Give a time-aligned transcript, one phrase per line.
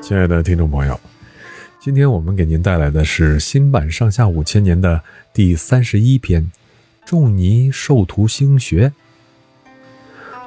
[0.00, 0.98] 亲爱的听众朋友，
[1.78, 5.00] 今天我们给您带来的是新版《上下五千年》的
[5.32, 6.42] 第三十一篇
[7.04, 8.88] 《仲尼授徒兴学》。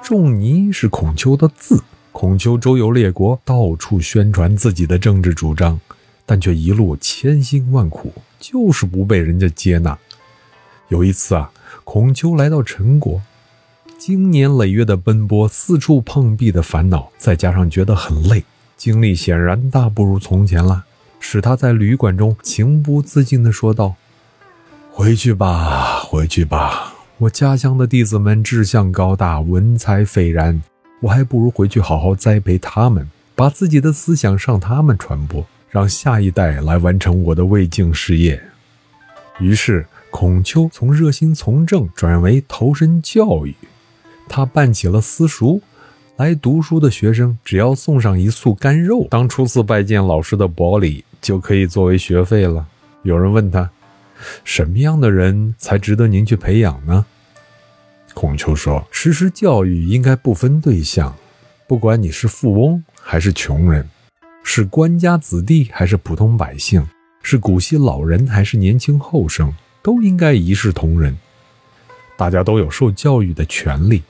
[0.03, 1.81] 仲尼是孔丘的字，
[2.11, 5.79] 孔丘周游列国，到处宣传自己的政治主张，
[6.25, 9.97] 但却一路千辛万苦，就是不被人家接纳。
[10.89, 11.49] 有一次啊，
[11.85, 13.21] 孔丘来到陈国，
[14.05, 18.43] 经年累月的奔波，四处碰壁的烦恼，再加上觉得很累。
[18.75, 20.83] 精力显然大不如从前了，
[21.21, 23.95] 使他在旅馆中情不自禁地说道
[24.91, 26.95] ：“回去吧，回去吧！
[27.17, 30.61] 我家乡的弟子们志向高大，文采斐然，
[30.99, 38.43] 我还不如回去好好栽培他们，把自己的思想向他们传播，让下一代来完成我的未竟事业。”
[39.39, 43.55] 于是，孔丘从热心从政转为投身教育，
[44.27, 45.61] 他办起了私塾。
[46.15, 52.67] 来读书的学生只要送上一束干肉，当初次拜见老师的薄礼，就可以作为学费了。
[53.01, 53.67] 有人问他，
[54.43, 57.03] 什么样的人才值得您去培养呢？
[58.13, 61.15] 孔丘说：“实施教育应该不分对象，
[61.67, 63.89] 不管你是富翁还是穷人，
[64.43, 66.87] 是官家子弟还是普通百姓，
[67.23, 71.17] 是古稀老人还是年轻后生，都应该一视同仁，
[72.15, 74.03] 大家都有受教育的权利。”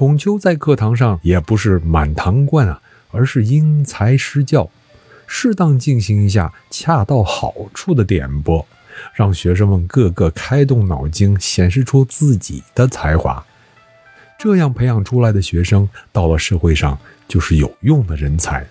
[0.00, 4.70] 孔丘在课堂上也不是满堂灌啊，而是因材施教，
[5.26, 8.66] 适当进行一下恰到好处的点拨，
[9.12, 13.44] 让学生们个个开动脑筋，显示出自己的才华。
[14.38, 18.66] 这样培养出来的学生，到了社会上就是有用的人才。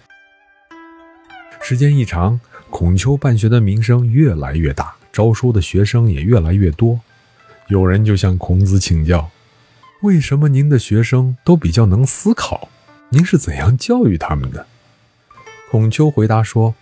[1.62, 2.42] 时间一长，
[2.72, 7.00] 孔丘办学的名声越来越大，招收的学生也越来越多。
[7.68, 9.30] 有人就向孔子请教。
[10.02, 12.70] 为什么您的学生都比较能思考？
[13.10, 14.66] 您是怎样教育他们的？
[15.70, 16.74] 孔丘回答说：“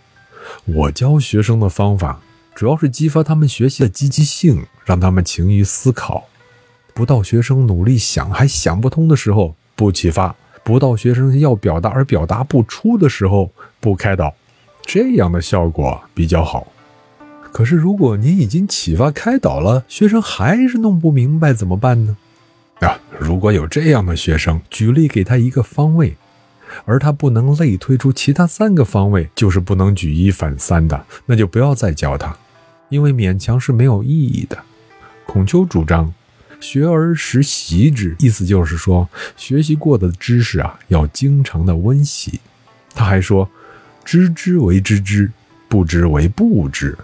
[0.66, 2.20] 我教学生的方法，
[2.54, 6.28] 主要是激发他们学习的积极性，让他们勤于思考。
[6.94, 13.50] 不到学生努力想还想不通的时候，不启发；不到学生要表达而表达不出的时候，
[13.80, 14.32] 不开导。
[14.82, 16.68] 这样的效果比较好。
[17.50, 22.16] 可是，如果您已经启发开导了，学生还是弄不明白，怎么办呢？”
[23.18, 26.16] 如果有这样的学生，举例给他一个方位，
[26.84, 32.36] 而他不能类推出其他三个方位，就是不能举一反三的，那就不要再教他，
[32.88, 34.56] 因为勉强是没有意义的。
[35.26, 36.12] 孔丘主张
[36.60, 42.40] 学而时习之，意思就是说，学习过的知识啊，要经常的温习。
[42.94, 43.48] 他还说，
[44.04, 45.30] 知之为知之，
[45.68, 46.96] 不知为不知，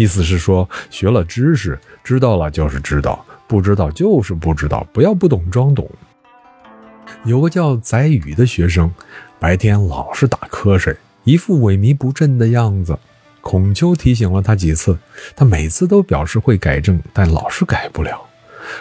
[0.00, 3.22] 意思是说，学了知识，知道了就是知道。
[3.46, 5.86] 不知道就是不知道，不要不懂装懂。
[7.24, 8.90] 有个叫宰予的学生，
[9.38, 12.98] 白天老是打瞌睡，一副萎靡不振的样子。
[13.42, 14.96] 孔丘提醒了他几次，
[15.36, 18.22] 他每次都表示会改正，但老是改不了。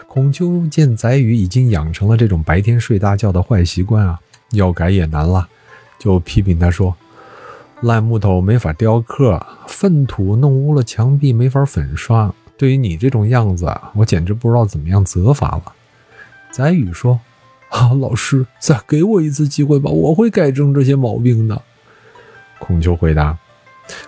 [0.08, 4.18] 孔丘见宰予已经养成了这种白天睡大觉的坏习惯啊，
[4.52, 5.46] 要改也难了，
[5.98, 6.96] 就批评他说
[7.82, 15.64] ：“烂木头没法雕刻，粪土弄污了墙壁没法粉刷。”对于你这种样子，我简直不知道怎么样责罚了。
[16.52, 17.18] 宰宇说
[17.72, 21.62] ：“啊，老师，再给我一次机会吧，我会改正这些毛病的。”
[22.60, 23.38] 孔丘回答：“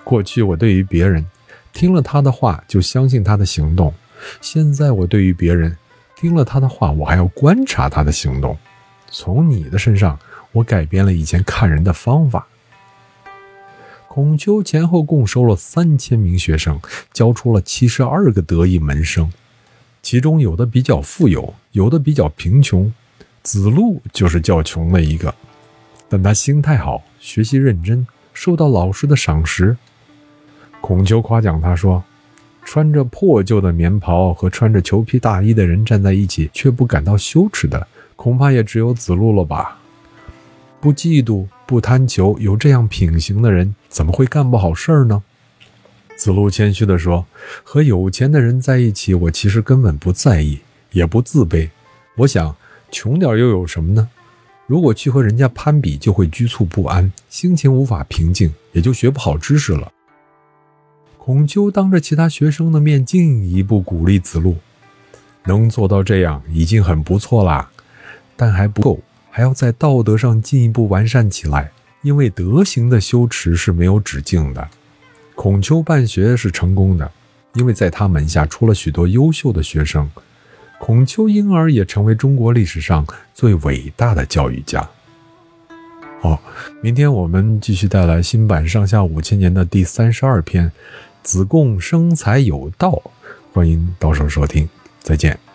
[0.03, 1.25] 过去我对于别人
[1.71, 3.93] 听了他的话就相信他的行动，
[4.41, 5.77] 现在我对于别人
[6.17, 8.57] 听了他的话，我还要观察他的行动。
[9.09, 10.19] 从你的身上，
[10.51, 12.45] 我改变了以前看人的方法。”
[14.13, 16.77] 孔丘前后共收了三千名学生，
[17.13, 19.31] 教出了七十二个得意门生，
[20.03, 22.93] 其中有的比较富有，有的比较贫穷。
[23.41, 25.33] 子路就是较穷的一个，
[26.09, 29.77] 但他心态好，学习认真，受到老师的赏识。
[30.81, 32.03] 孔丘夸奖他说
[32.65, 37.87] ：“穿着破旧的棉袍和穿着裘皮大衣的人站在一起，却不感到羞耻的，
[38.17, 39.79] 恐怕也只有子路了吧？
[40.81, 45.23] 不嫉妒。”不贪求，有这样品行的人，怎么会干不好事儿呢？
[46.17, 47.25] 子路谦虚地说
[47.63, 50.59] ：“和有钱的人在一起，我其实根本不在意，
[50.91, 51.69] 也不自卑。
[52.17, 52.57] 我想，
[52.91, 54.09] 穷点又有什么呢？
[54.67, 59.93] 如果去和人家攀比，就会局促不安，心情无法平静，也就学不好知识了。”
[61.17, 64.57] 孔丘当着其他学生的面进一步鼓励子路
[65.45, 67.71] ：“能做到这样已经很不错啦，
[68.35, 68.99] 但还不够。”
[69.31, 74.67] 还要在道德上进一步完善起来，因为德行的修持是没有止境的。
[75.35, 77.09] 孔丘办学是成功的，
[77.53, 80.11] 因为在他门下出了许多优秀的学生。
[80.79, 84.87] 孔丘婴儿也成为中国历史上最伟大的教育家。
[86.21, 86.37] 哦，
[86.81, 90.69] 明天我们继续带来新版《上下五千年》的第三十二篇
[91.23, 92.89] 《子贡生财有道》，
[93.53, 94.67] 欢迎到时候收听，
[95.01, 95.50] 再见。